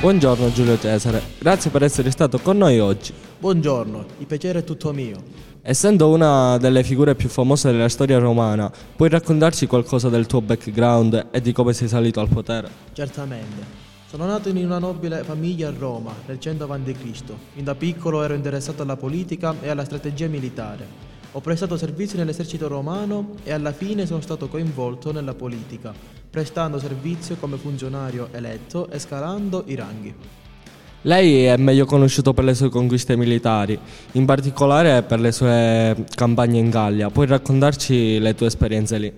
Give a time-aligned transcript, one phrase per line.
[0.00, 3.12] Buongiorno Giulio Cesare, grazie per essere stato con noi oggi.
[3.40, 5.20] Buongiorno, il piacere è tutto mio.
[5.60, 11.26] Essendo una delle figure più famose della storia romana, puoi raccontarci qualcosa del tuo background
[11.32, 12.70] e di come sei salito al potere?
[12.92, 13.86] Certamente.
[14.08, 17.22] Sono nato in una nobile famiglia a Roma, nel 100 a.C.
[17.54, 20.86] Fin da piccolo ero interessato alla politica e alla strategia militare.
[21.32, 25.92] Ho prestato servizio nell'esercito romano e alla fine sono stato coinvolto nella politica,
[26.30, 30.14] prestando servizio come funzionario eletto e scalando i ranghi.
[31.02, 33.78] Lei è meglio conosciuto per le sue conquiste militari,
[34.12, 37.10] in particolare per le sue campagne in Gallia.
[37.10, 39.12] Puoi raccontarci le tue esperienze lì?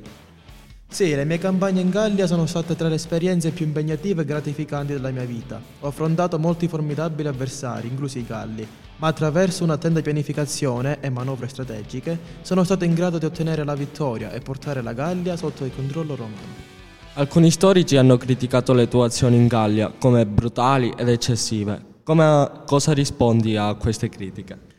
[0.92, 4.92] Sì, le mie campagne in Gallia sono state tra le esperienze più impegnative e gratificanti
[4.92, 5.62] della mia vita.
[5.80, 8.66] Ho affrontato molti formidabili avversari, inclusi i Galli,
[8.96, 14.32] ma attraverso un'attenta pianificazione e manovre strategiche sono stato in grado di ottenere la vittoria
[14.32, 16.68] e portare la Gallia sotto il controllo romano.
[17.14, 21.82] Alcuni storici hanno criticato le tue azioni in Gallia come brutali ed eccessive.
[22.02, 24.69] Come, cosa rispondi a queste critiche?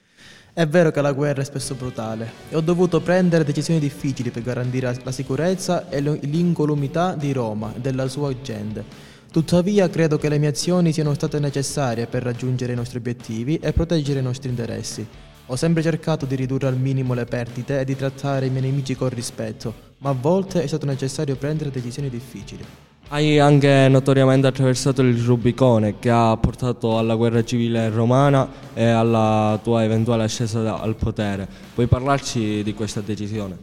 [0.53, 4.43] È vero che la guerra è spesso brutale e ho dovuto prendere decisioni difficili per
[4.43, 8.83] garantire la sicurezza e l'incolumità di Roma e della sua gente.
[9.31, 13.71] Tuttavia credo che le mie azioni siano state necessarie per raggiungere i nostri obiettivi e
[13.71, 15.07] proteggere i nostri interessi.
[15.45, 18.93] Ho sempre cercato di ridurre al minimo le perdite e di trattare i miei nemici
[18.93, 22.65] con rispetto, ma a volte è stato necessario prendere decisioni difficili.
[23.13, 29.59] Hai anche notoriamente attraversato il Rubicone che ha portato alla guerra civile romana e alla
[29.61, 31.45] tua eventuale ascesa al potere.
[31.73, 33.57] Puoi parlarci di questa decisione?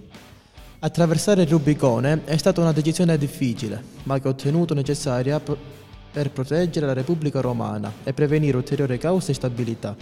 [0.80, 6.84] Attraversare il Rubicone è stata una decisione difficile, ma che ho tenuto necessaria per proteggere
[6.84, 9.96] la Repubblica Romana e prevenire ulteriori cause e stabilità.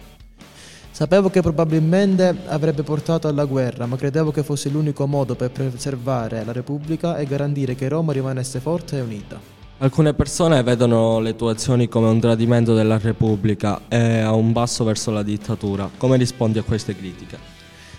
[0.96, 6.42] Sapevo che probabilmente avrebbe portato alla guerra, ma credevo che fosse l'unico modo per preservare
[6.42, 9.38] la Repubblica e garantire che Roma rimanesse forte e unita.
[9.76, 14.84] Alcune persone vedono le tue azioni come un tradimento della Repubblica e a un passo
[14.84, 15.90] verso la dittatura.
[15.98, 17.36] Come rispondi a queste critiche?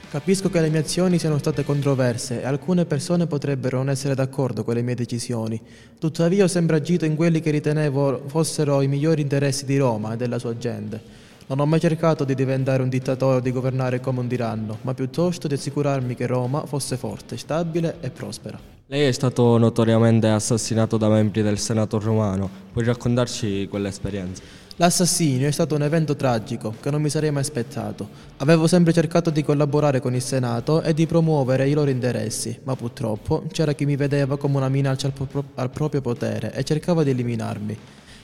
[0.10, 4.64] Capisco che le mie azioni siano state controverse e alcune persone potrebbero non essere d'accordo
[4.64, 5.62] con le mie decisioni.
[6.00, 10.18] Tuttavia ho sempre agito in quelli che ritenevo fossero i migliori interessi di Roma e
[10.18, 11.26] della sua gente.
[11.50, 14.94] Non ho mai cercato di diventare un dittatore o di governare come un tiranno, ma
[14.94, 18.60] piuttosto di assicurarmi che Roma fosse forte, stabile e prospera.
[18.88, 22.50] Lei è stato notoriamente assassinato da membri del Senato romano.
[22.74, 24.44] Puoi raccontarci quell'esperienza?
[24.76, 28.10] L'assassinio è stato un evento tragico che non mi sarei mai aspettato.
[28.38, 32.76] Avevo sempre cercato di collaborare con il Senato e di promuovere i loro interessi, ma
[32.76, 35.10] purtroppo c'era chi mi vedeva come una minaccia
[35.56, 37.78] al, proprio potere e cercava di eliminarmi.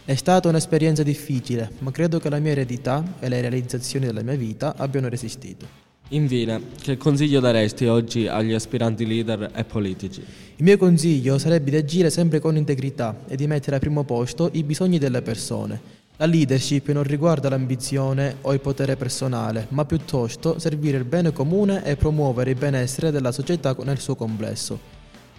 [0.05, 4.35] È stata un'esperienza difficile, ma credo che la mia eredità e le realizzazioni della mia
[4.35, 5.65] vita abbiano resistito.
[6.09, 10.19] Infine, che consiglio daresti oggi agli aspiranti leader e politici?
[10.57, 14.49] Il mio consiglio sarebbe di agire sempre con integrità e di mettere al primo posto
[14.51, 15.79] i bisogni delle persone.
[16.17, 21.85] La leadership non riguarda l'ambizione o il potere personale, ma piuttosto servire il bene comune
[21.85, 24.92] e promuovere il benessere della società nel suo complesso.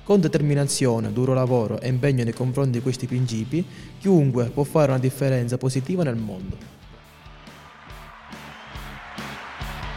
[0.04, 3.64] Con determinazione, duro lavoro e impegno nei confronti di questi principi,
[3.98, 6.73] chiunque può fare una differenza positiva nel mondo.